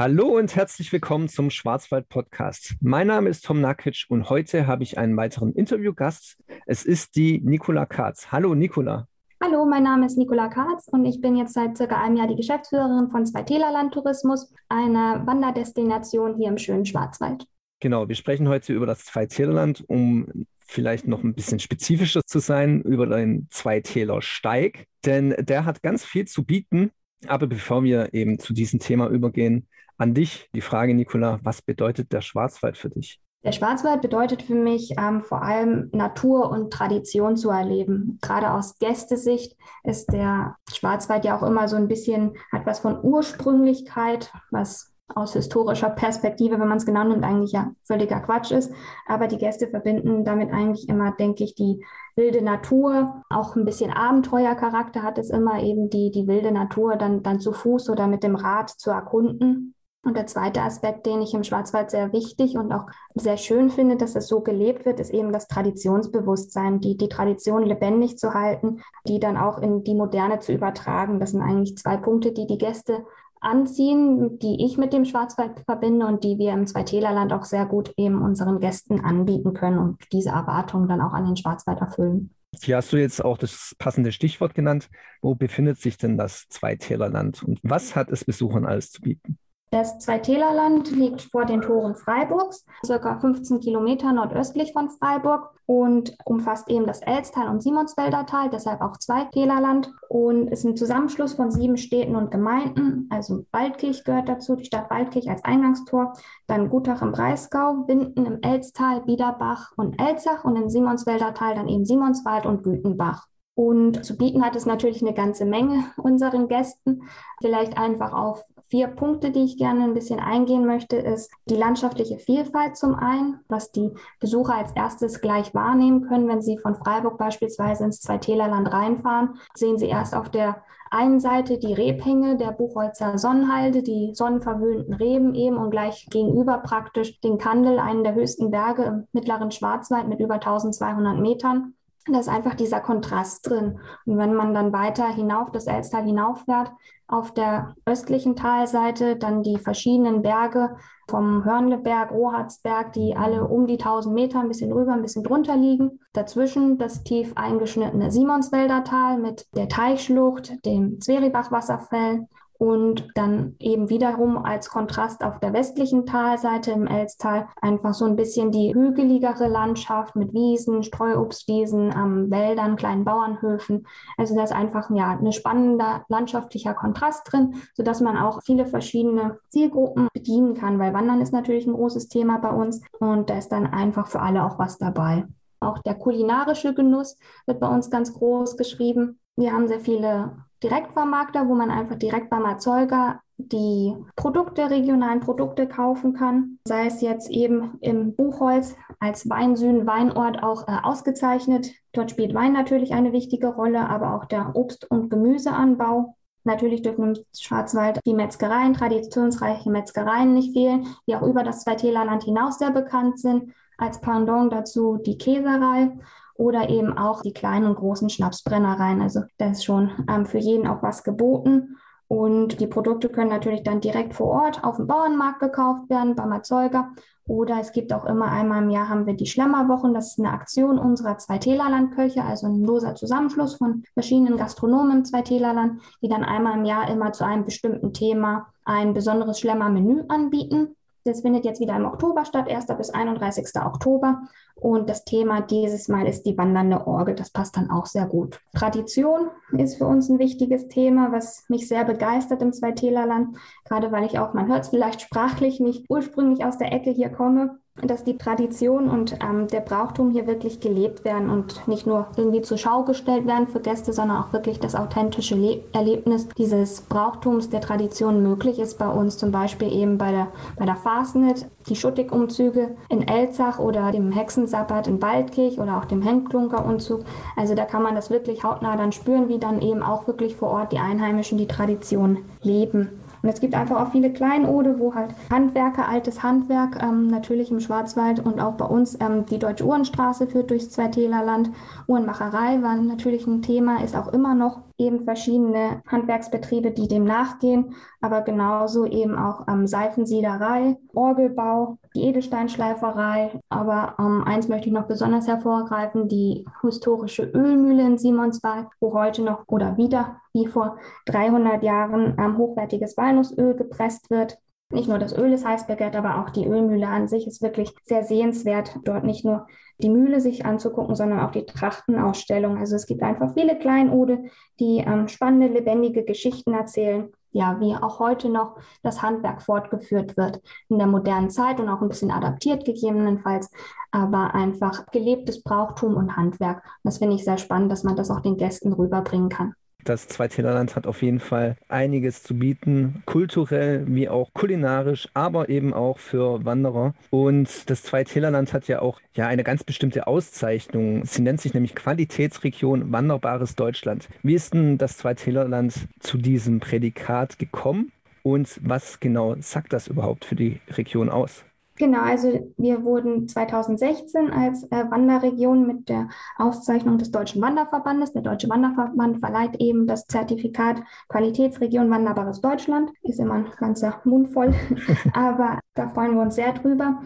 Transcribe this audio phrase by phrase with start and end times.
[0.00, 2.74] Hallo und herzlich willkommen zum Schwarzwald Podcast.
[2.80, 6.38] Mein Name ist Tom Nakic und heute habe ich einen weiteren Interviewgast.
[6.64, 8.32] Es ist die Nicola Katz.
[8.32, 9.06] Hallo Nicola.
[9.42, 12.34] Hallo, mein Name ist Nicola Katz und ich bin jetzt seit circa einem Jahr die
[12.34, 17.44] Geschäftsführerin von Zweitälerland Tourismus, einer Wanderdestination hier im schönen Schwarzwald.
[17.80, 22.80] Genau, wir sprechen heute über das Zweitälerland, um vielleicht noch ein bisschen spezifischer zu sein,
[22.80, 26.90] über den Zweitäler Steig, denn der hat ganz viel zu bieten.
[27.26, 29.68] Aber bevor wir eben zu diesem Thema übergehen,
[30.00, 33.20] an dich die Frage, Nicola, was bedeutet der Schwarzwald für dich?
[33.42, 38.18] Der Schwarzwald bedeutet für mich ähm, vor allem Natur und Tradition zu erleben.
[38.20, 43.02] Gerade aus Gästesicht ist der Schwarzwald ja auch immer so ein bisschen, hat was von
[43.02, 48.72] Ursprünglichkeit, was aus historischer Perspektive, wenn man es genau nimmt, eigentlich ja völliger Quatsch ist.
[49.06, 51.84] Aber die Gäste verbinden damit eigentlich immer, denke ich, die
[52.16, 53.22] wilde Natur.
[53.30, 57.52] Auch ein bisschen Abenteuercharakter hat es immer eben die, die wilde Natur dann, dann zu
[57.52, 59.74] Fuß oder mit dem Rad zu erkunden.
[60.02, 63.96] Und der zweite Aspekt, den ich im Schwarzwald sehr wichtig und auch sehr schön finde,
[63.96, 68.80] dass es so gelebt wird, ist eben das Traditionsbewusstsein, die, die Tradition lebendig zu halten,
[69.06, 71.20] die dann auch in die Moderne zu übertragen.
[71.20, 73.04] Das sind eigentlich zwei Punkte, die die Gäste
[73.40, 77.92] anziehen, die ich mit dem Schwarzwald verbinde und die wir im Zweitälerland auch sehr gut
[77.96, 82.34] eben unseren Gästen anbieten können und diese Erwartungen dann auch an den Schwarzwald erfüllen.
[82.62, 84.88] Hier hast du jetzt auch das passende Stichwort genannt.
[85.22, 89.38] Wo befindet sich denn das Zweitälerland und was hat es Besuchern alles zu bieten?
[89.72, 96.68] Das Zweitälerland liegt vor den Toren Freiburgs, circa 15 Kilometer nordöstlich von Freiburg und umfasst
[96.68, 101.76] eben das Elstal und Simonswälder Tal, deshalb auch Zweitälerland und ist ein Zusammenschluss von sieben
[101.76, 103.06] Städten und Gemeinden.
[103.10, 106.14] Also Waldkirch gehört dazu, die Stadt Waldkirch als Eingangstor,
[106.48, 111.68] dann Gutach im Breisgau, Winden im Elstal, Biederbach und Elzach und im Simonswälder Tal dann
[111.68, 113.28] eben Simonswald und Gütenbach.
[113.54, 117.02] Und zu bieten hat es natürlich eine ganze Menge unseren Gästen.
[117.40, 122.18] Vielleicht einfach auf vier Punkte, die ich gerne ein bisschen eingehen möchte, ist die landschaftliche
[122.18, 127.18] Vielfalt zum einen, was die Besucher als erstes gleich wahrnehmen können, wenn sie von Freiburg
[127.18, 133.16] beispielsweise ins Zweitälerland reinfahren, sehen sie erst auf der einen Seite die Rebhänge der Buchholzer
[133.16, 138.84] Sonnenhalde, die sonnenverwöhnten Reben eben und gleich gegenüber praktisch den Kandel, einen der höchsten Berge
[138.84, 141.74] im mittleren Schwarzwald mit über 1200 Metern.
[142.06, 143.78] Da ist einfach dieser Kontrast drin.
[144.06, 146.72] Und wenn man dann weiter hinauf, das Elstal hinauffährt,
[147.06, 150.76] auf der östlichen Talseite dann die verschiedenen Berge
[151.08, 155.56] vom Hörnleberg, Roharzberg, die alle um die 1000 Meter, ein bisschen drüber, ein bisschen drunter
[155.56, 155.98] liegen.
[156.12, 162.28] Dazwischen das tief eingeschnittene Simonswälder Tal mit der Teichschlucht, dem Zweribach-Wasserfällen
[162.60, 168.16] und dann eben wiederum als Kontrast auf der westlichen Talseite im Elstal einfach so ein
[168.16, 173.86] bisschen die hügeligere Landschaft mit Wiesen, Streuobstwiesen, ähm, Wäldern, kleinen Bauernhöfen.
[174.18, 179.38] Also da ist einfach ja ein spannender landschaftlicher Kontrast drin, sodass man auch viele verschiedene
[179.48, 183.48] Zielgruppen bedienen kann, weil Wandern ist natürlich ein großes Thema bei uns und da ist
[183.48, 185.24] dann einfach für alle auch was dabei.
[185.60, 187.16] Auch der kulinarische Genuss
[187.46, 189.18] wird bei uns ganz groß geschrieben.
[189.36, 195.66] Wir haben sehr viele Direktvermarkter, wo man einfach direkt beim Erzeuger die Produkte, regionalen Produkte
[195.66, 196.58] kaufen kann.
[196.64, 201.72] Sei es jetzt eben im Buchholz als Weinsüden, Weinort auch äh, ausgezeichnet.
[201.92, 206.16] Dort spielt Wein natürlich eine wichtige Rolle, aber auch der Obst- und Gemüseanbau.
[206.44, 212.24] Natürlich dürfen im Schwarzwald die Metzgereien, traditionsreiche Metzgereien nicht fehlen, die auch über das Zweitälerland
[212.24, 213.52] hinaus sehr bekannt sind.
[213.76, 215.92] Als Pendant dazu die Käserei
[216.40, 219.02] oder eben auch die kleinen und großen Schnapsbrennereien.
[219.02, 221.76] Also da ist schon ähm, für jeden auch was geboten.
[222.08, 226.32] Und die Produkte können natürlich dann direkt vor Ort auf dem Bauernmarkt gekauft werden, beim
[226.32, 226.92] Erzeuger.
[227.28, 229.92] Oder es gibt auch immer einmal im Jahr haben wir die Schlemmerwochen.
[229.92, 235.82] Das ist eine Aktion unserer Zweitälerlandköche, also ein loser Zusammenschluss von verschiedenen Gastronomen im Zweitälerland,
[236.02, 240.74] die dann einmal im Jahr immer zu einem bestimmten Thema ein besonderes Schlemmermenü anbieten.
[241.04, 242.66] Das findet jetzt wieder im Oktober statt, 1.
[242.76, 243.46] bis 31.
[243.64, 244.22] Oktober.
[244.60, 247.14] Und das Thema dieses Mal ist die wandernde Orgel.
[247.14, 248.40] Das passt dann auch sehr gut.
[248.54, 253.36] Tradition ist für uns ein wichtiges Thema, was mich sehr begeistert im Zweitälerland.
[253.70, 257.08] Gerade weil ich auch, man hört es vielleicht sprachlich, nicht ursprünglich aus der Ecke hier
[257.08, 262.08] komme dass die Tradition und ähm, der Brauchtum hier wirklich gelebt werden und nicht nur
[262.16, 266.82] irgendwie zur Schau gestellt werden für Gäste, sondern auch wirklich das authentische Le Erlebnis dieses
[266.82, 270.26] Brauchtums der Tradition möglich ist bei uns, zum Beispiel eben bei der,
[270.56, 276.02] bei der Fastnet, die Schuttigumzüge in Elzach oder dem Hexensabbat in Waldkirch oder auch dem
[276.02, 277.00] Henkklunkerumzug.
[277.36, 280.50] Also da kann man das wirklich hautnah dann spüren, wie dann eben auch wirklich vor
[280.50, 283.00] Ort die Einheimischen die Tradition leben.
[283.22, 287.60] Und es gibt einfach auch viele Kleinode, wo halt Handwerker, altes Handwerk, ähm, natürlich im
[287.60, 291.50] Schwarzwald und auch bei uns ähm, die Deutsche Uhrenstraße führt durchs Zweitälerland.
[291.86, 297.74] Uhrenmacherei war natürlich ein Thema, ist auch immer noch eben verschiedene Handwerksbetriebe, die dem nachgehen,
[298.00, 303.40] aber genauso eben auch ähm, Seifensiederei, Orgelbau, die Edelsteinschleiferei.
[303.50, 309.22] Aber ähm, eins möchte ich noch besonders hervorgreifen, die historische Ölmühle in Simonswald, wo heute
[309.22, 314.38] noch oder wieder wie vor 300 Jahren ähm, hochwertiges Walnussöl gepresst wird.
[314.72, 317.74] Nicht nur das Öl ist heiß begehrt, aber auch die Ölmühle an sich ist wirklich
[317.82, 319.48] sehr sehenswert, dort nicht nur
[319.78, 322.56] die Mühle sich anzugucken, sondern auch die Trachtenausstellung.
[322.56, 324.24] Also es gibt einfach viele Kleinode,
[324.60, 327.10] die ähm, spannende, lebendige Geschichten erzählen.
[327.32, 331.80] Ja, wie auch heute noch das Handwerk fortgeführt wird in der modernen Zeit und auch
[331.80, 333.50] ein bisschen adaptiert gegebenenfalls,
[333.92, 336.64] aber einfach gelebtes Brauchtum und Handwerk.
[336.82, 339.54] Das finde ich sehr spannend, dass man das auch den Gästen rüberbringen kann.
[339.84, 345.72] Das Zweitälerland hat auf jeden Fall einiges zu bieten, kulturell wie auch kulinarisch, aber eben
[345.72, 346.94] auch für Wanderer.
[347.10, 351.04] Und das Zweitälerland hat ja auch ja eine ganz bestimmte Auszeichnung.
[351.04, 354.08] Sie nennt sich nämlich Qualitätsregion Wanderbares Deutschland.
[354.22, 357.92] Wie ist denn das Zweitälerland zu diesem Prädikat gekommen?
[358.22, 361.44] Und was genau sagt das überhaupt für die Region aus?
[361.80, 368.20] Genau, also wir wurden 2016 als äh, Wanderregion mit der Auszeichnung des Deutschen Wanderverbandes, der
[368.20, 372.90] Deutsche Wanderverband verleiht eben das Zertifikat Qualitätsregion Wanderbares Deutschland.
[373.02, 374.52] Ist immer ein ganzer Mund voll,
[375.14, 377.00] aber da freuen wir uns sehr drüber.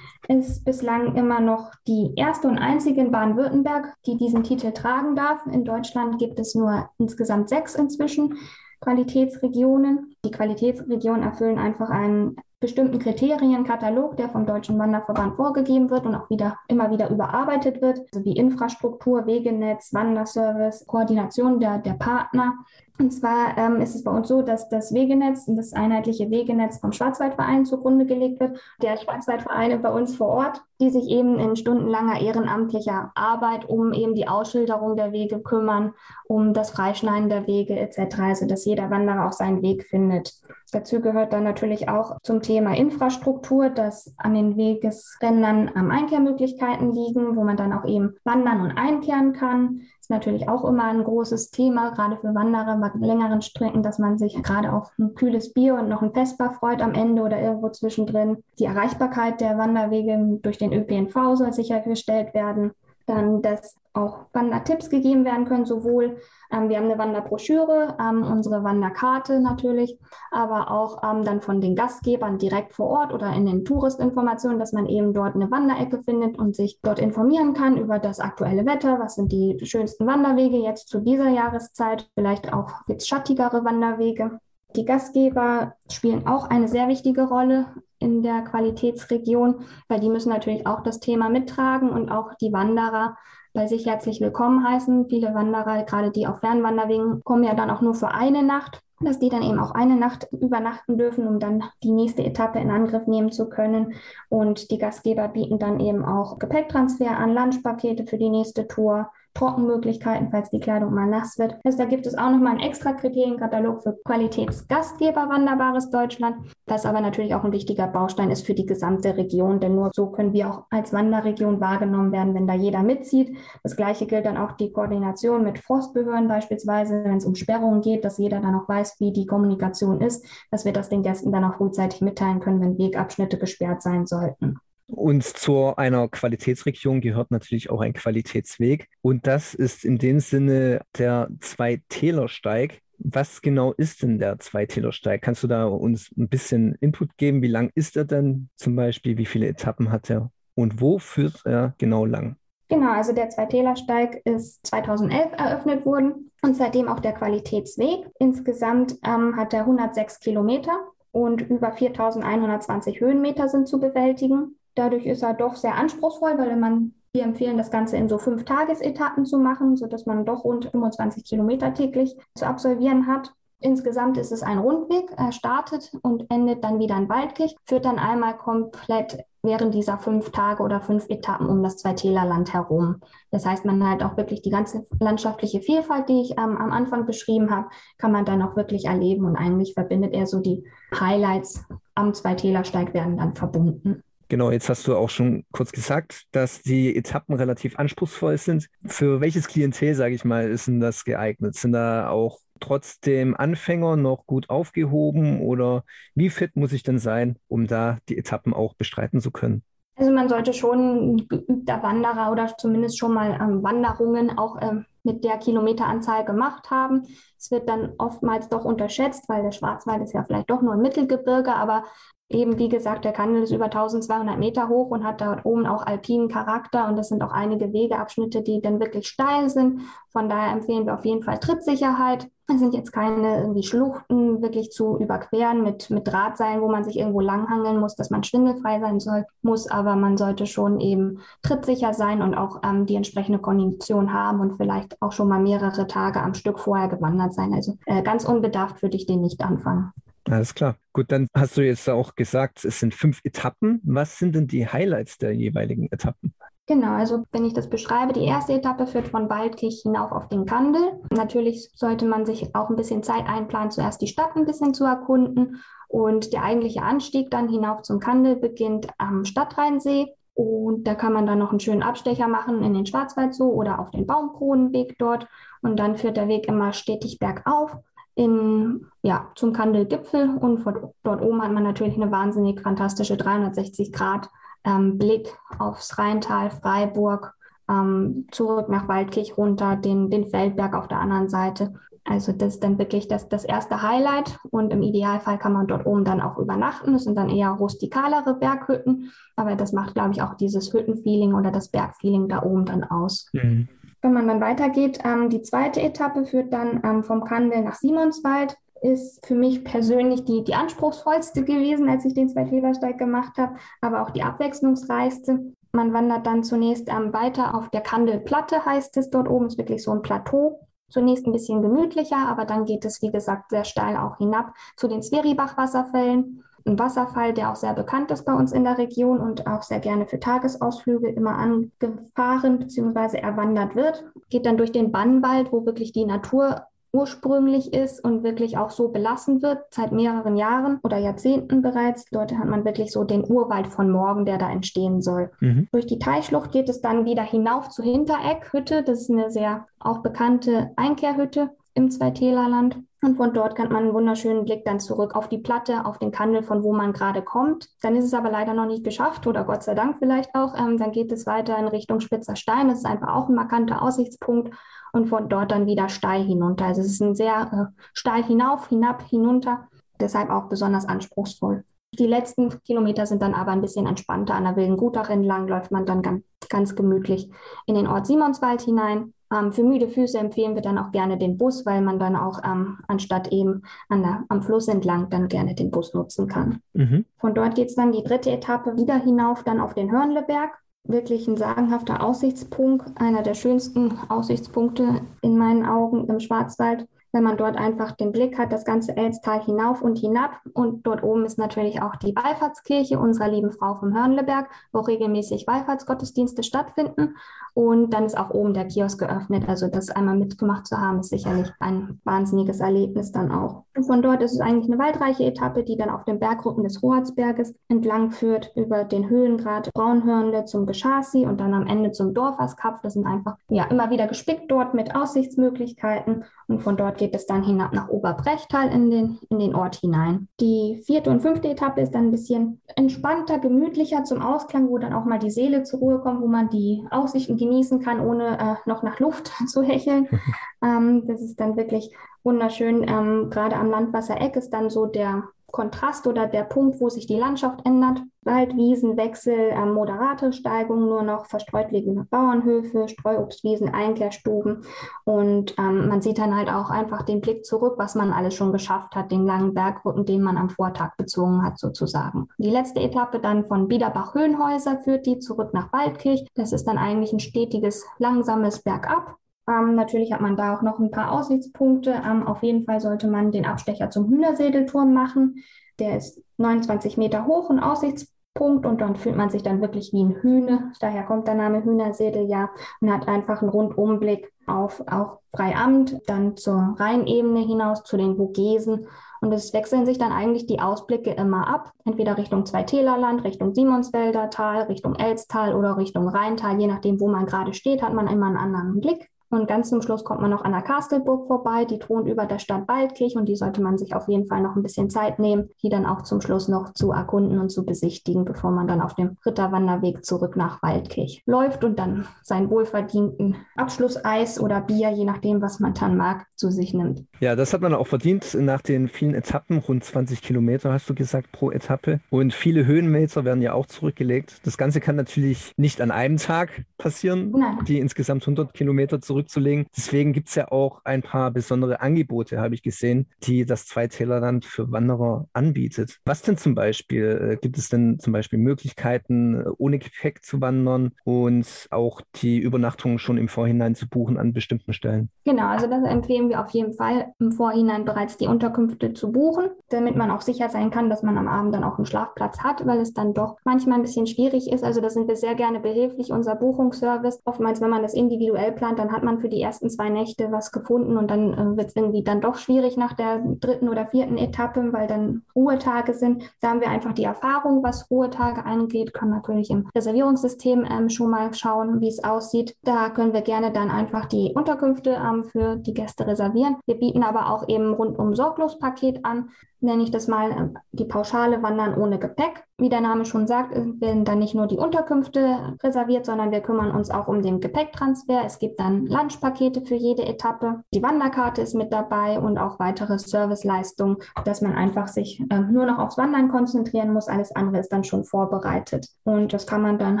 [0.28, 5.44] Ist bislang immer noch die erste und einzige in Baden-Württemberg, die diesen Titel tragen darf.
[5.46, 8.38] In Deutschland gibt es nur insgesamt sechs inzwischen.
[8.80, 10.14] Qualitätsregionen.
[10.24, 16.30] Die Qualitätsregionen erfüllen einfach einen bestimmten Kriterienkatalog, der vom Deutschen Wanderverband vorgegeben wird und auch
[16.30, 22.54] wieder immer wieder überarbeitet wird, also wie Infrastruktur, Wegenetz, Wanderservice, Koordination der, der Partner.
[22.98, 26.92] Und zwar ähm, ist es bei uns so, dass das Wegenetz, das einheitliche Wegenetz vom
[26.92, 28.58] Schwarzwaldverein zugrunde gelegt wird.
[28.80, 34.14] Der Schwarzwaldvereine bei uns vor Ort, die sich eben in stundenlanger ehrenamtlicher Arbeit um eben
[34.14, 35.92] die Ausschilderung der Wege kümmern,
[36.28, 40.32] um das Freischneiden der Wege etc., also dass jeder Wanderer auch seinen Weg findet.
[40.72, 47.36] Dazu gehört dann natürlich auch zum Thema Infrastruktur, dass an den Wegesrändern ähm, Einkehrmöglichkeiten liegen,
[47.36, 49.82] wo man dann auch eben wandern und einkehren kann.
[50.00, 54.18] Ist natürlich auch immer ein großes Thema, gerade für Wanderer bei längeren Strecken, dass man
[54.18, 57.70] sich gerade auf ein kühles Bier und noch ein Vespa freut am Ende oder irgendwo
[57.70, 58.42] zwischendrin.
[58.58, 62.72] Die Erreichbarkeit der Wanderwege durch den ÖPNV soll sichergestellt werden.
[63.06, 66.16] Dann, dass auch Wandertipps gegeben werden können, sowohl
[66.52, 69.98] ähm, wir haben eine Wanderbroschüre, ähm, unsere Wanderkarte natürlich,
[70.30, 74.72] aber auch ähm, dann von den Gastgebern direkt vor Ort oder in den Touristinformationen, dass
[74.72, 78.98] man eben dort eine Wanderecke findet und sich dort informieren kann über das aktuelle Wetter,
[78.98, 84.40] was sind die schönsten Wanderwege jetzt zu dieser Jahreszeit, vielleicht auch jetzt schattigere Wanderwege.
[84.76, 87.66] Die Gastgeber spielen auch eine sehr wichtige Rolle
[88.00, 93.16] in der Qualitätsregion, weil die müssen natürlich auch das Thema mittragen und auch die Wanderer
[93.54, 95.08] bei sich herzlich willkommen heißen.
[95.08, 99.18] Viele Wanderer, gerade die auf Fernwanderwegen, kommen ja dann auch nur für eine Nacht dass
[99.18, 103.06] die dann eben auch eine Nacht übernachten dürfen, um dann die nächste Etappe in Angriff
[103.06, 103.94] nehmen zu können.
[104.28, 110.30] Und die Gastgeber bieten dann eben auch Gepäcktransfer an, Lunchpakete für die nächste Tour, Trockenmöglichkeiten,
[110.30, 111.56] falls die Kleidung mal nass wird.
[111.64, 116.36] Also da gibt es auch nochmal einen extra Kriterienkatalog für Qualitätsgastgeber Wanderbares Deutschland,
[116.66, 120.06] das aber natürlich auch ein wichtiger Baustein ist für die gesamte Region, denn nur so
[120.06, 123.36] können wir auch als Wanderregion wahrgenommen werden, wenn da jeder mitzieht.
[123.62, 128.04] Das gleiche gilt dann auch die Koordination mit Forstbehörden beispielsweise, wenn es um Sperrungen geht,
[128.04, 131.44] dass jeder dann auch weiß, wie die Kommunikation ist, dass wir das den Gästen dann
[131.44, 134.58] auch frühzeitig mitteilen können, wenn Wegabschnitte gesperrt sein sollten.
[134.86, 138.88] Und zu einer Qualitätsregion gehört natürlich auch ein Qualitätsweg.
[139.00, 142.80] Und das ist in dem Sinne der Zwei-Täler-Steig.
[142.98, 145.22] Was genau ist denn der Zwei-Täler-Steig?
[145.22, 147.42] Kannst du da uns ein bisschen Input geben?
[147.42, 149.16] Wie lang ist er denn zum Beispiel?
[149.16, 150.30] Wie viele Etappen hat er?
[150.54, 152.36] Und wo führt er genau lang?
[152.68, 158.06] Genau, also der Zwei-Täler-Steig ist 2011 eröffnet worden und seitdem auch der Qualitätsweg.
[158.18, 160.72] Insgesamt ähm, hat er 106 Kilometer
[161.12, 164.56] und über 4120 Höhenmeter sind zu bewältigen.
[164.74, 168.44] Dadurch ist er doch sehr anspruchsvoll, weil man, wir empfehlen, das Ganze in so fünf
[168.44, 173.32] Tagesetappen zu machen, sodass man doch rund 25 Kilometer täglich zu absolvieren hat.
[173.64, 175.10] Insgesamt ist es ein Rundweg.
[175.16, 180.30] Er startet und endet dann wieder in Waldkirch, führt dann einmal komplett während dieser fünf
[180.32, 183.00] Tage oder fünf Etappen um das Zweitälerland herum.
[183.30, 187.06] Das heißt, man halt auch wirklich die ganze landschaftliche Vielfalt, die ich ähm, am Anfang
[187.06, 190.64] beschrieben habe, kann man dann auch wirklich erleben und eigentlich verbindet er so die
[190.98, 191.64] Highlights
[191.94, 194.02] am Zweitälersteig werden dann verbunden.
[194.28, 198.68] Genau, jetzt hast du auch schon kurz gesagt, dass die Etappen relativ anspruchsvoll sind.
[198.84, 201.54] Für welches Klientel, sage ich mal, ist denn das geeignet?
[201.54, 207.36] Sind da auch trotzdem Anfänger noch gut aufgehoben oder wie fit muss ich denn sein,
[207.48, 209.62] um da die Etappen auch bestreiten zu können?
[209.96, 214.86] Also man sollte schon ein geübter Wanderer oder zumindest schon mal ähm, Wanderungen auch ähm,
[215.04, 217.06] mit der Kilometeranzahl gemacht haben.
[217.38, 220.82] Es wird dann oftmals doch unterschätzt, weil der Schwarzwald ist ja vielleicht doch nur ein
[220.82, 221.84] Mittelgebirge, aber
[222.28, 225.86] eben wie gesagt, der Kandel ist über 1200 Meter hoch und hat dort oben auch
[225.86, 229.82] alpinen Charakter und das sind auch einige Wegeabschnitte, die dann wirklich steil sind.
[230.10, 232.28] Von daher empfehlen wir auf jeden Fall Trittsicherheit.
[232.46, 236.98] Es sind jetzt keine irgendwie Schluchten wirklich zu überqueren mit, mit Drahtseilen, wo man sich
[236.98, 241.94] irgendwo langhangeln muss, dass man schwindelfrei sein soll, muss, aber man sollte schon eben trittsicher
[241.94, 246.22] sein und auch ähm, die entsprechende Kondition haben und vielleicht auch schon mal mehrere Tage
[246.22, 247.52] am Stück vorher gewandert sein.
[247.54, 249.92] Also äh, ganz unbedarft würde ich den nicht anfangen.
[250.30, 250.76] Alles klar.
[250.92, 253.80] Gut, dann hast du jetzt auch gesagt, es sind fünf Etappen.
[253.84, 256.34] Was sind denn die Highlights der jeweiligen Etappen?
[256.66, 260.46] Genau, also wenn ich das beschreibe, die erste Etappe führt von Waldkirch hinauf auf den
[260.46, 260.80] Kandel.
[261.10, 264.84] Natürlich sollte man sich auch ein bisschen Zeit einplanen, zuerst die Stadt ein bisschen zu
[264.84, 265.62] erkunden.
[265.88, 270.14] Und der eigentliche Anstieg dann hinauf zum Kandel beginnt am Stadtrheinsee.
[270.32, 273.78] Und da kann man dann noch einen schönen Abstecher machen in den Schwarzwald Zoo oder
[273.78, 275.28] auf den Baumkronenweg dort.
[275.60, 277.76] Und dann führt der Weg immer stetig bergauf
[278.14, 283.92] in, ja, zum Kandelgipfel und von dort oben hat man natürlich eine wahnsinnig fantastische 360
[283.92, 284.30] Grad
[284.64, 287.34] ähm, Blick aufs Rheintal, Freiburg,
[287.68, 291.74] ähm, zurück nach Waldkirch runter, den, den Feldberg auf der anderen Seite.
[292.04, 295.86] Also das ist dann wirklich das, das erste Highlight und im Idealfall kann man dort
[295.86, 296.92] oben dann auch übernachten.
[296.92, 301.50] Das sind dann eher rustikalere Berghütten, aber das macht, glaube ich, auch dieses Hüttenfeeling oder
[301.50, 303.30] das Bergfeeling da oben dann aus.
[303.32, 303.68] Mhm.
[304.04, 308.54] Wenn man dann weitergeht, ähm, die zweite Etappe führt dann ähm, vom Kandel nach Simonswald.
[308.82, 314.02] Ist für mich persönlich die, die anspruchsvollste gewesen, als ich den Zweitälersteig gemacht habe, aber
[314.02, 315.54] auch die abwechslungsreichste.
[315.72, 319.82] Man wandert dann zunächst ähm, weiter auf der Kandelplatte, heißt es dort oben, ist wirklich
[319.82, 320.60] so ein Plateau.
[320.90, 324.86] Zunächst ein bisschen gemütlicher, aber dann geht es, wie gesagt, sehr steil auch hinab zu
[324.86, 329.46] den Zweribach-Wasserfällen ein Wasserfall, der auch sehr bekannt ist bei uns in der Region und
[329.46, 333.18] auch sehr gerne für Tagesausflüge immer angefahren bzw.
[333.18, 334.04] erwandert wird.
[334.30, 336.62] Geht dann durch den Bannwald, wo wirklich die Natur
[336.94, 342.04] ursprünglich ist und wirklich auch so belassen wird, seit mehreren Jahren oder Jahrzehnten bereits.
[342.10, 345.32] Dort hat man wirklich so den Urwald von morgen, der da entstehen soll.
[345.40, 345.66] Mhm.
[345.72, 348.84] Durch die Teichschlucht geht es dann wieder hinauf zur Hintereckhütte.
[348.84, 352.78] Das ist eine sehr auch bekannte Einkehrhütte im Zweitälerland.
[353.02, 356.10] Und von dort kann man einen wunderschönen Blick dann zurück auf die Platte, auf den
[356.10, 357.68] Kandel, von wo man gerade kommt.
[357.82, 360.56] Dann ist es aber leider noch nicht geschafft oder Gott sei Dank vielleicht auch.
[360.56, 362.68] Ähm, dann geht es weiter in Richtung Spitzer Stein.
[362.68, 364.54] Das ist einfach auch ein markanter Aussichtspunkt
[364.92, 366.66] und von dort dann wieder steil hinunter.
[366.66, 369.68] Also es ist ein sehr äh, steil hinauf, hinab, hinunter.
[370.00, 371.64] Deshalb auch besonders anspruchsvoll.
[371.98, 374.34] Die letzten Kilometer sind dann aber ein bisschen entspannter.
[374.34, 377.30] An der Wilden Gutach entlang läuft man dann ganz, ganz gemütlich
[377.66, 379.12] in den Ort Simonswald hinein.
[379.34, 382.40] Ähm, für müde Füße empfehlen wir dann auch gerne den Bus, weil man dann auch
[382.44, 386.60] ähm, anstatt eben an der, am Fluss entlang dann gerne den Bus nutzen kann.
[386.72, 387.04] Mhm.
[387.18, 390.50] Von dort geht es dann die dritte Etappe wieder hinauf, dann auf den Hörnleberg.
[390.86, 397.36] Wirklich ein sagenhafter Aussichtspunkt, einer der schönsten Aussichtspunkte in meinen Augen im Schwarzwald wenn man
[397.36, 400.40] dort einfach den Blick hat, das ganze Elstal hinauf und hinab.
[400.52, 405.46] Und dort oben ist natürlich auch die Wallfahrtskirche unserer lieben Frau vom Hörnleberg, wo regelmäßig
[405.46, 407.14] Wallfahrtsgottesdienste stattfinden.
[407.54, 409.48] Und dann ist auch oben der Kiosk geöffnet.
[409.48, 413.62] Also das einmal mitgemacht zu haben, ist sicherlich ein wahnsinniges Erlebnis dann auch.
[413.76, 416.82] Und von dort ist es eigentlich eine waldreiche Etappe, die dann auf den Bergrücken des
[416.82, 422.80] Hoheitsberges entlang führt, über den Höhengrad Braunhörnle zum Geschasi und dann am Ende zum Dorferskapf.
[422.82, 426.24] Das sind einfach ja immer wieder gespickt dort mit Aussichtsmöglichkeiten.
[426.48, 430.28] Und von dort geht es dann hinab nach Oberbrechtal in den, in den Ort hinein.
[430.40, 434.92] Die vierte und fünfte Etappe ist dann ein bisschen entspannter, gemütlicher zum Ausklang, wo dann
[434.92, 438.68] auch mal die Seele zur Ruhe kommt, wo man die Aussichten genießen kann, ohne äh,
[438.68, 440.08] noch nach Luft zu hecheln.
[440.62, 441.90] ähm, das ist dann wirklich
[442.22, 442.86] wunderschön.
[442.88, 447.16] Ähm, gerade am Landwassereck ist dann so der Kontrast oder der Punkt, wo sich die
[447.16, 448.02] Landschaft ändert.
[448.22, 454.64] Wald, Wiesenwechsel, äh, moderate Steigung, nur noch verstreut liegende Bauernhöfe, Streuobstwiesen, Einkehrstuben.
[455.04, 458.50] Und ähm, man sieht dann halt auch einfach den Blick zurück, was man alles schon
[458.50, 462.28] geschafft hat, den langen Bergrücken, den man am Vortag bezogen hat, sozusagen.
[462.38, 466.26] Die letzte Etappe dann von Biederbach-Höhenhäuser führt die zurück nach Waldkirch.
[466.34, 469.18] Das ist dann eigentlich ein stetiges, langsames Bergab.
[469.48, 472.02] Ähm, natürlich hat man da auch noch ein paar Aussichtspunkte.
[472.04, 475.42] Ähm, auf jeden Fall sollte man den Abstecher zum Hühnersädelturm machen.
[475.78, 480.02] Der ist 29 Meter hoch, ein Aussichtspunkt und dann fühlt man sich dann wirklich wie
[480.02, 480.72] ein Hühne.
[480.80, 486.36] Daher kommt der Name Hühnersädel ja und hat einfach einen Rundumblick auf auch Freiamt, dann
[486.36, 488.86] zur Rheinebene hinaus, zu den Vogesen.
[489.20, 494.28] Und es wechseln sich dann eigentlich die Ausblicke immer ab, entweder Richtung Zweitälerland, Richtung Simonswälder
[494.28, 496.60] Tal, Richtung Elstal oder Richtung Rheintal.
[496.60, 499.10] Je nachdem, wo man gerade steht, hat man immer einen anderen Blick.
[499.34, 502.38] Und ganz zum Schluss kommt man noch an der Kastelburg vorbei, die thront über der
[502.38, 505.50] Stadt Waldkirch und die sollte man sich auf jeden Fall noch ein bisschen Zeit nehmen,
[505.62, 508.94] die dann auch zum Schluss noch zu erkunden und zu besichtigen, bevor man dann auf
[508.94, 515.42] dem Ritterwanderweg zurück nach Waldkirch läuft und dann seinen wohlverdienten Abschlusseis oder Bier, je nachdem,
[515.42, 517.04] was man dann mag, zu sich nimmt.
[517.20, 520.94] Ja, das hat man auch verdient nach den vielen Etappen, rund 20 Kilometer hast du
[520.94, 522.00] gesagt pro Etappe.
[522.10, 524.40] Und viele Höhenmeter werden ja auch zurückgelegt.
[524.44, 527.58] Das Ganze kann natürlich nicht an einem Tag passieren, Nein.
[527.66, 529.66] die insgesamt 100 Kilometer zurückzulegen.
[529.76, 534.44] Deswegen gibt es ja auch ein paar besondere Angebote, habe ich gesehen, die das Zweitälerland
[534.44, 535.98] für Wanderer anbietet.
[536.04, 537.32] Was denn zum Beispiel?
[537.32, 542.38] Äh, gibt es denn zum Beispiel Möglichkeiten, äh, ohne Gepäck zu wandern und auch die
[542.38, 545.10] Übernachtung schon im Vorhinein zu buchen an bestimmten Stellen?
[545.24, 549.48] Genau, also das empfehlen wir auf jeden Fall im Vorhinein bereits die Unterkünfte zu buchen,
[549.70, 552.66] damit man auch sicher sein kann, dass man am Abend dann auch einen Schlafplatz hat,
[552.66, 554.64] weil es dann doch manchmal ein bisschen schwierig ist.
[554.64, 557.20] Also da sind wir sehr gerne behilflich, unser Buchungsservice.
[557.24, 560.52] Oftmals, wenn man das individuell plant, dann hat man für die ersten zwei Nächte was
[560.52, 564.18] gefunden und dann äh, wird es irgendwie dann doch schwierig nach der dritten oder vierten
[564.18, 566.24] Etappe, weil dann Ruhetage sind.
[566.40, 571.10] Da haben wir einfach die Erfahrung, was Ruhetage angeht, können natürlich im Reservierungssystem ähm, schon
[571.10, 572.56] mal schauen, wie es aussieht.
[572.62, 576.56] Da können wir gerne dann einfach die Unterkünfte ähm, für die Gäste reservieren.
[576.66, 579.30] Wir bieten aber auch eben rundum Sorglospaket an
[579.60, 582.44] nenne ich das mal, äh, die pauschale Wandern ohne Gepäck.
[582.56, 586.70] Wie der Name schon sagt, werden dann nicht nur die Unterkünfte reserviert, sondern wir kümmern
[586.70, 588.22] uns auch um den Gepäcktransfer.
[588.24, 590.62] Es gibt dann Lunchpakete für jede Etappe.
[590.72, 595.66] Die Wanderkarte ist mit dabei und auch weitere Serviceleistungen, dass man einfach sich äh, nur
[595.66, 597.08] noch aufs Wandern konzentrieren muss.
[597.08, 598.86] Alles andere ist dann schon vorbereitet.
[599.02, 600.00] Und das kann man dann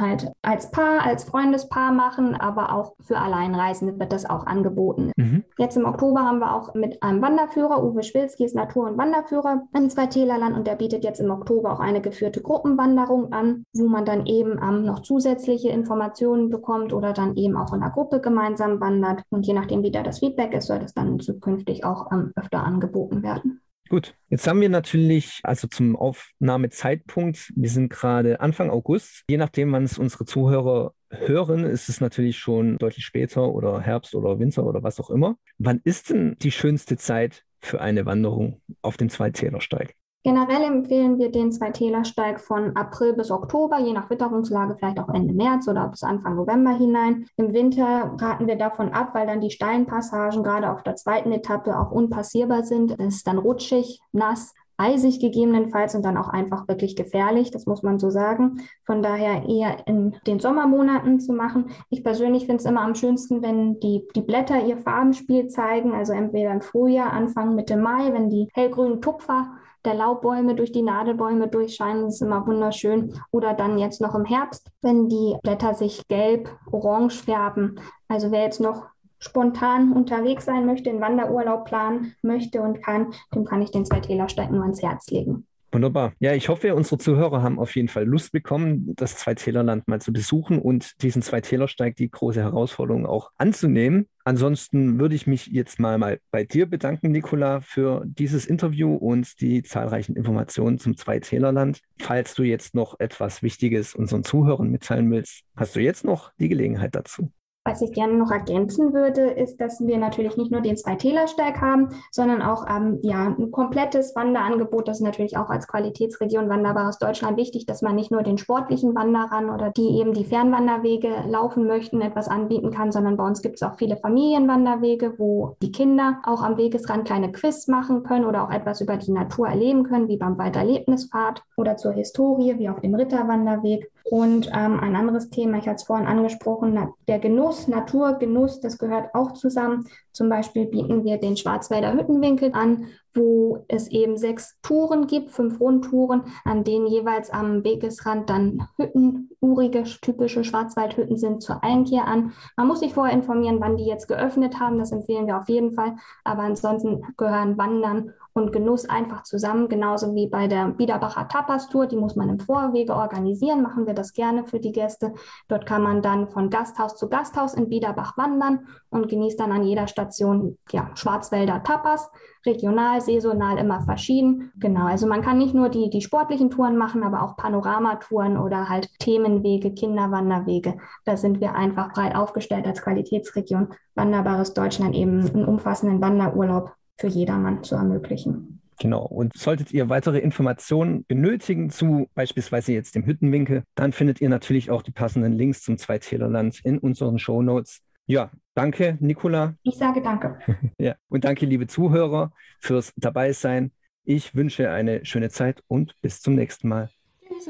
[0.00, 5.10] halt als Paar, als Freundespaar machen, aber auch für Alleinreisende wird das auch angeboten.
[5.16, 5.42] Mhm.
[5.58, 9.53] Jetzt im Oktober haben wir auch mit einem Wanderführer, Uwe Schwilski ist Natur- und Wanderführer,
[9.74, 14.04] im Zweitälerland und der bietet jetzt im Oktober auch eine geführte Gruppenwanderung an, wo man
[14.04, 18.80] dann eben ähm, noch zusätzliche Informationen bekommt oder dann eben auch in der Gruppe gemeinsam
[18.80, 19.22] wandert.
[19.30, 22.64] Und je nachdem, wie da das Feedback ist, soll das dann zukünftig auch ähm, öfter
[22.64, 23.60] angeboten werden.
[23.90, 29.24] Gut, jetzt haben wir natürlich, also zum Aufnahmezeitpunkt, wir sind gerade Anfang August.
[29.28, 34.14] Je nachdem, wann es unsere Zuhörer hören, ist es natürlich schon deutlich später oder Herbst
[34.14, 35.36] oder Winter oder was auch immer.
[35.58, 39.94] Wann ist denn die schönste Zeit für eine Wanderung auf den Zweitälersteig?
[40.26, 45.34] Generell empfehlen wir den Zweitälersteig von April bis Oktober, je nach Witterungslage vielleicht auch Ende
[45.34, 47.26] März oder bis Anfang November hinein.
[47.36, 51.30] Im Winter raten wir davon ab, weil dann die steilen Passagen gerade auf der zweiten
[51.30, 52.98] Etappe auch unpassierbar sind.
[52.98, 57.82] Es ist dann rutschig, nass eisig gegebenenfalls und dann auch einfach wirklich gefährlich, das muss
[57.82, 58.60] man so sagen.
[58.84, 61.70] Von daher eher in den Sommermonaten zu machen.
[61.90, 66.12] Ich persönlich finde es immer am schönsten, wenn die, die Blätter ihr Farbenspiel zeigen, also
[66.12, 69.48] entweder im Frühjahr, Anfang, Mitte Mai, wenn die hellgrünen Tupfer
[69.84, 73.20] der Laubbäume durch die Nadelbäume durchscheinen, das ist immer wunderschön.
[73.30, 77.78] Oder dann jetzt noch im Herbst, wenn die Blätter sich gelb, orange färben.
[78.08, 78.86] Also wer jetzt noch
[79.24, 84.50] spontan unterwegs sein möchte, einen Wanderurlaub planen möchte und kann, dem kann ich den Zweitälersteig
[84.50, 85.46] nur ans Herz legen.
[85.72, 86.12] Wunderbar.
[86.20, 90.12] Ja, ich hoffe, unsere Zuhörer haben auf jeden Fall Lust bekommen, das Zweitälerland mal zu
[90.12, 94.06] besuchen und diesen Zweitälersteig, die große Herausforderung auch anzunehmen.
[94.22, 99.40] Ansonsten würde ich mich jetzt mal, mal bei dir bedanken, Nicola, für dieses Interview und
[99.40, 101.80] die zahlreichen Informationen zum Zweitälerland.
[101.98, 106.48] Falls du jetzt noch etwas Wichtiges unseren Zuhörern mitteilen willst, hast du jetzt noch die
[106.48, 107.32] Gelegenheit dazu.
[107.74, 111.88] Was ich gerne noch ergänzen würde, ist, dass wir natürlich nicht nur den Zwei-Täler-Steig haben,
[112.12, 114.86] sondern auch ähm, ja, ein komplettes Wanderangebot.
[114.86, 118.94] Das ist natürlich auch als Qualitätsregion Wanderbares Deutschland wichtig, dass man nicht nur den sportlichen
[118.94, 123.56] Wanderern oder die eben die Fernwanderwege laufen möchten, etwas anbieten kann, sondern bei uns gibt
[123.56, 128.44] es auch viele Familienwanderwege, wo die Kinder auch am Wegesrand kleine Quiz machen können oder
[128.44, 132.78] auch etwas über die Natur erleben können, wie beim Walderlebnispfad oder zur Historie, wie auf
[132.78, 133.90] dem Ritterwanderweg.
[134.04, 139.14] Und ähm, ein anderes Thema, ich hatte es vorhin angesprochen, der Genuss, Naturgenuss, das gehört
[139.14, 139.88] auch zusammen.
[140.12, 145.60] Zum Beispiel bieten wir den Schwarzwälder Hüttenwinkel an, wo es eben sechs Touren gibt, fünf
[145.60, 152.32] Rundtouren, an denen jeweils am Wegesrand dann Hütten, urige, typische Schwarzwaldhütten sind zur Einkehr an.
[152.56, 155.72] Man muss sich vorher informieren, wann die jetzt geöffnet haben, das empfehlen wir auf jeden
[155.72, 155.96] Fall.
[156.24, 161.86] Aber ansonsten gehören Wandern und Genuss einfach zusammen, genauso wie bei der Biederbacher Tapas Tour.
[161.86, 165.14] Die muss man im Vorwege organisieren, machen wir das gerne für die Gäste.
[165.48, 169.62] Dort kann man dann von Gasthaus zu Gasthaus in Biederbach wandern und genießt dann an
[169.62, 172.10] jeder Station ja, Schwarzwälder Tapas,
[172.46, 174.52] regional, saisonal immer verschieden.
[174.56, 178.68] Genau, also man kann nicht nur die, die sportlichen Touren machen, aber auch Panoramatouren oder
[178.68, 180.76] halt Themenwege, Kinderwanderwege.
[181.04, 183.68] Da sind wir einfach breit aufgestellt als Qualitätsregion.
[183.94, 188.60] Wanderbares Deutschland eben einen umfassenden Wanderurlaub für jedermann zu ermöglichen.
[188.80, 189.04] Genau.
[189.04, 194.70] Und solltet ihr weitere Informationen benötigen zu beispielsweise jetzt dem Hüttenwinkel, dann findet ihr natürlich
[194.70, 197.80] auch die passenden Links zum Zweitälerland in unseren Show Notes.
[198.06, 199.56] Ja, danke, Nicola.
[199.62, 200.38] Ich sage danke.
[200.78, 203.72] ja, und danke, liebe Zuhörer, fürs Dabeisein.
[204.04, 206.90] Ich wünsche eine schöne Zeit und bis zum nächsten Mal.
[207.26, 207.48] Tschüss.